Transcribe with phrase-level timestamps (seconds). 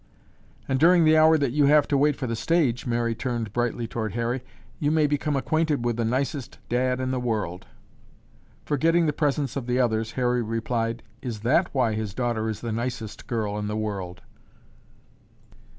[0.67, 3.85] "And during the hour that you have to wait for the stage," Mary turned brightly
[3.87, 4.43] toward Harry,
[4.79, 7.67] "you may become acquainted with the nicest dad in the world."
[8.65, 12.71] Forgetting the presence of the others, Harry replied, "Is that why his daughter is the
[12.71, 14.23] nicest girl in the world?"